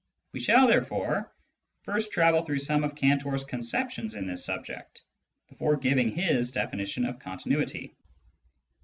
We 0.31 0.39
shall, 0.39 0.65
therefore, 0.65 1.31
first 1.83 2.11
travel 2.11 2.43
through 2.43 2.57
some 2.57 2.83
of 2.83 2.95
Cantor's 2.95 3.43
conceptions 3.43 4.15
in 4.15 4.25
this 4.25 4.43
subject 4.43 5.03
before 5.47 5.77
giving 5.77 6.09
his 6.09 6.49
definition 6.49 7.05
of 7.05 7.19
continuity. 7.19 7.93